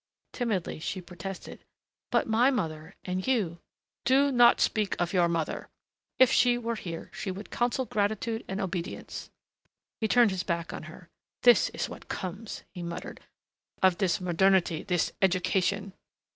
Timidly 0.33 0.79
she 0.79 0.99
protested, 0.99 1.63
"But 2.09 2.25
my 2.27 2.49
mother 2.49 2.95
and 3.05 3.27
you" 3.27 3.59
"Do 4.11 4.31
not 4.31 4.59
speak 4.59 4.99
of 4.99 5.13
your 5.13 5.27
mother! 5.29 5.69
If 6.17 6.31
she 6.31 6.57
were 6.57 6.73
here 6.73 7.11
she 7.13 7.29
would 7.29 7.51
counsel 7.51 7.85
gratitude 7.85 8.43
and 8.47 8.59
obedience." 8.59 9.29
He 9.99 10.07
turned 10.07 10.31
his 10.31 10.41
back 10.41 10.73
on 10.73 10.81
her. 10.89 11.11
"This 11.43 11.69
is 11.69 11.87
what 11.87 12.09
comes," 12.09 12.63
he 12.73 12.81
muttered, 12.81 13.19
"of 13.83 13.99
this 13.99 14.19
modernity, 14.19 14.81
this 14.81 15.11
education...." 15.21 15.93